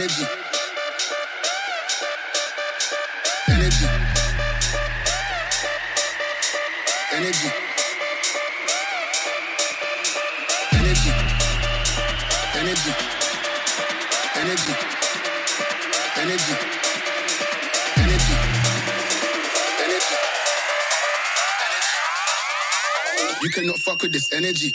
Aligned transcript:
Energy. 0.00 0.24
Energy. 3.48 3.86
Energy. 7.12 7.50
Energy. 10.72 11.12
Energy. 12.54 12.92
Energy. 14.36 14.74
Energy. 16.16 16.54
Energy. 17.96 18.34
Energy. 19.84 20.16
You 23.42 23.50
cannot 23.50 23.78
fuck 23.78 24.02
with 24.02 24.12
this 24.12 24.32
energy. 24.32 24.74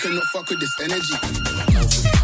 cannot 0.00 0.24
fuck 0.24 0.48
with 0.48 0.60
this 0.60 0.80
energy. 0.80 2.19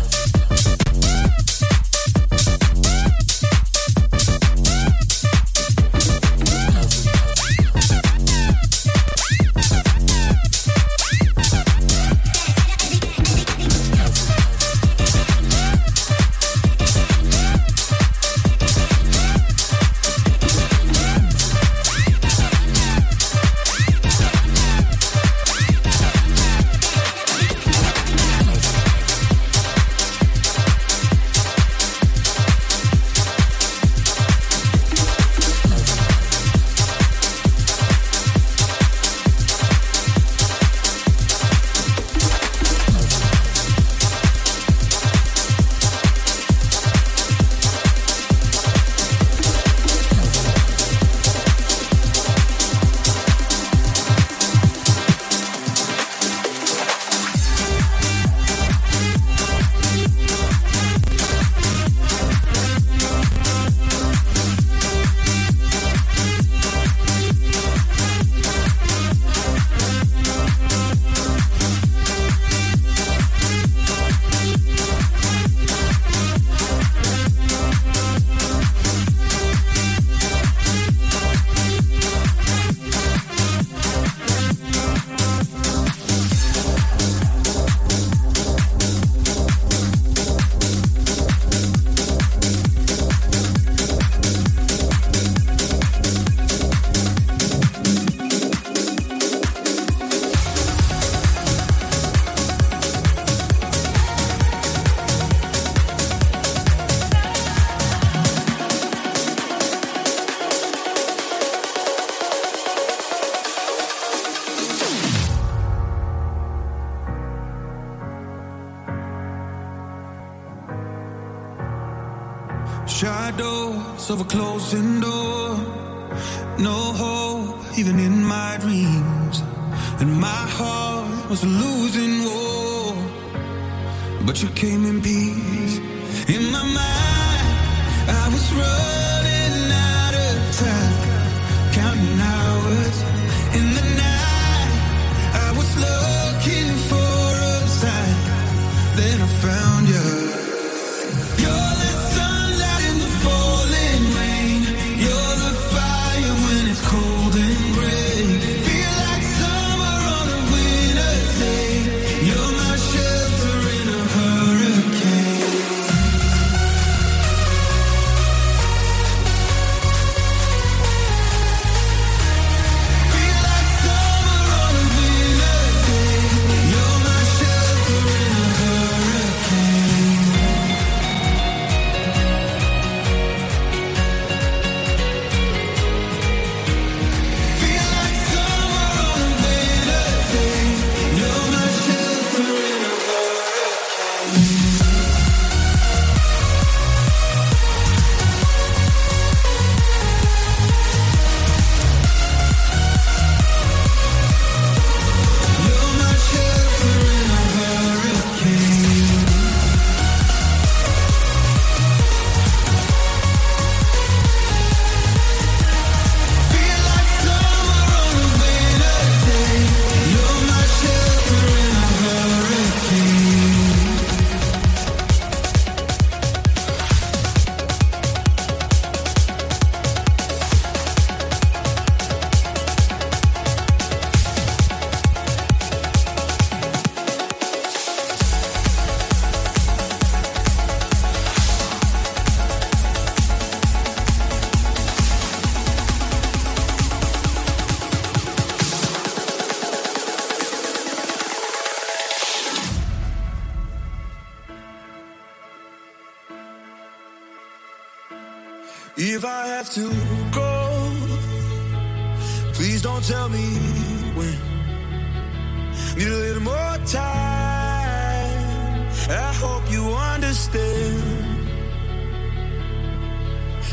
road 138.57 138.86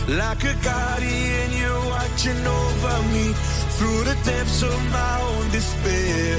like 0.08 0.44
a 0.44 0.54
guardian, 0.64 1.52
you're 1.60 1.86
watching 1.90 2.46
over 2.46 2.98
me 3.14 3.34
through 3.78 4.04
the 4.04 4.18
depths 4.26 4.62
of 4.62 4.92
my 4.92 5.22
own 5.22 5.50
despair. 5.52 6.38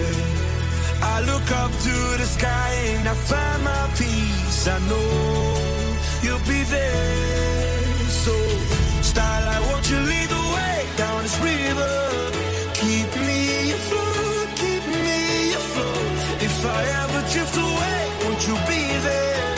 I 1.02 1.20
look 1.22 1.50
up 1.62 1.70
to 1.70 1.94
the 2.20 2.26
sky 2.26 2.70
and 2.93 3.08
I 3.08 3.14
find 3.14 3.64
my 3.64 3.87
peace. 3.96 4.69
I 4.69 4.78
know 4.88 5.11
you'll 6.22 6.46
be 6.46 6.62
there. 6.64 7.84
So, 8.25 8.34
starlight, 9.02 9.62
won't 9.69 9.90
you 9.90 9.99
lead 9.99 10.28
the 10.28 10.44
way 10.56 10.87
down 10.96 11.22
this 11.22 11.38
river? 11.40 11.96
Keep 12.75 13.11
me 13.28 13.72
afloat, 13.72 14.49
keep 14.56 14.84
me 15.06 15.52
afloat. 15.61 16.06
If 16.49 16.66
I 16.66 16.81
ever 17.02 17.20
drift 17.32 17.56
away, 17.56 18.00
won't 18.25 18.46
you 18.46 18.55
be 18.69 18.82
there? 19.08 19.53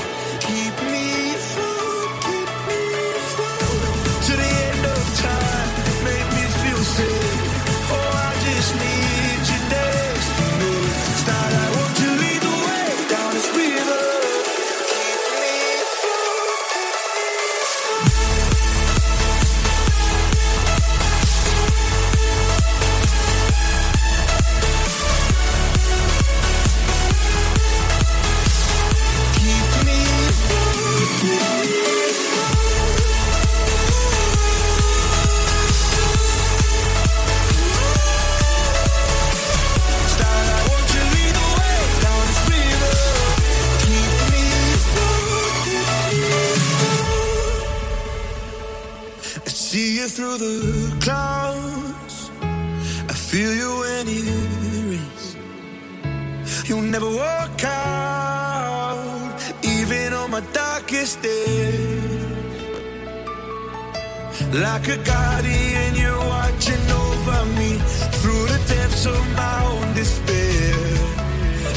like 64.53 64.89
a 64.89 64.97
guardian, 64.99 65.95
you're 65.95 66.19
watching 66.19 66.85
over 66.91 67.45
me 67.59 67.79
through 68.21 68.47
the 68.47 68.61
depths 68.69 69.07
of 69.07 69.21
my 69.35 69.65
own 69.65 69.95
despair. 69.95 70.75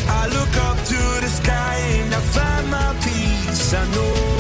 I 0.08 0.28
look 0.28 0.54
up 0.68 0.78
to 0.92 1.00
the 1.24 1.30
sky 1.30 1.76
and 2.00 2.14
I 2.14 2.22
find 2.36 2.72
my 2.72 2.96
peace. 3.04 3.74
I 3.74 3.86
know. 3.94 4.39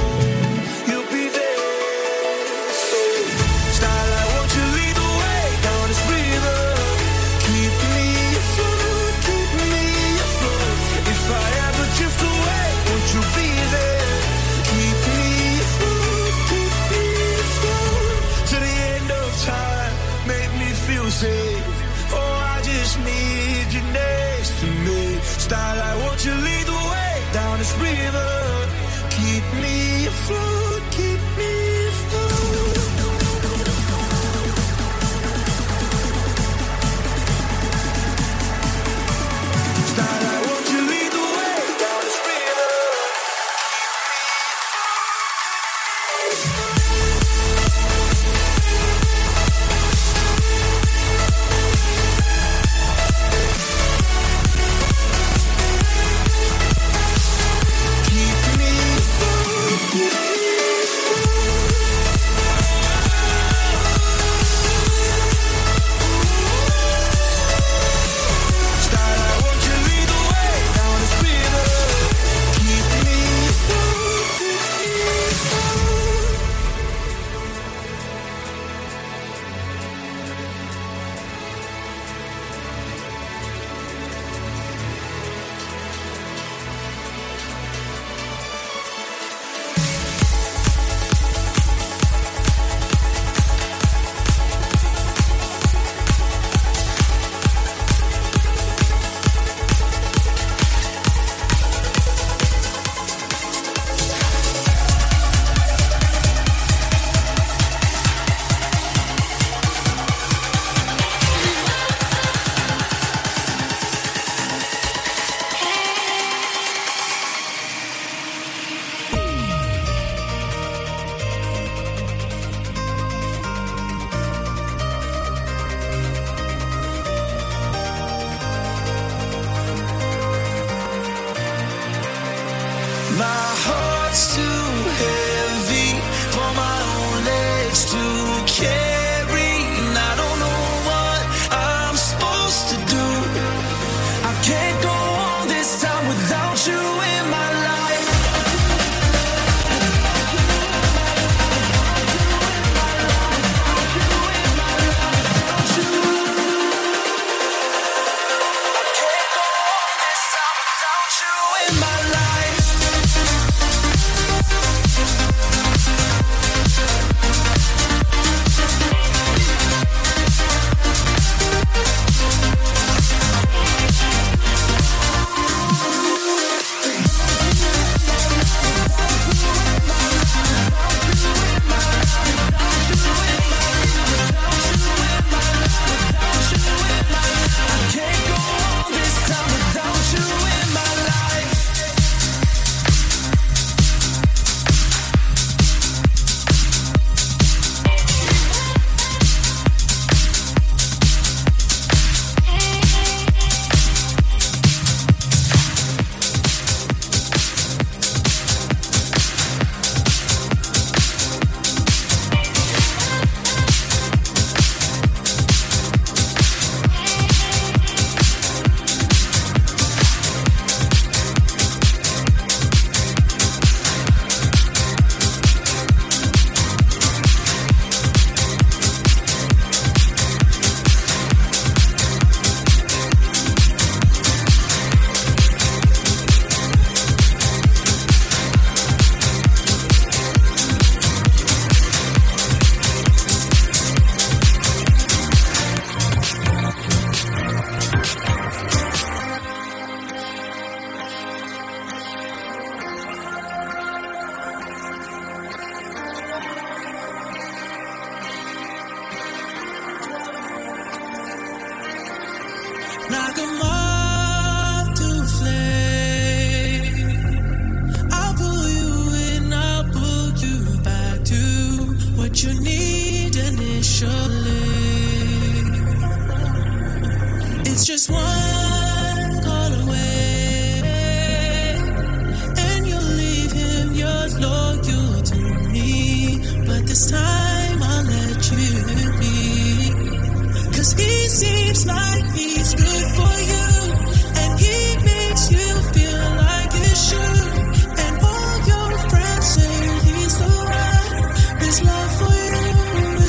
Like 263.09 263.58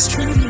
is 0.01 0.09
true. 0.09 0.50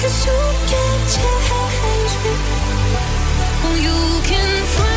Cause 0.00 0.24
you 0.24 0.32
can't 0.66 1.08
change 1.10 2.12
me. 2.24 2.32
You 3.84 4.22
can 4.24 4.89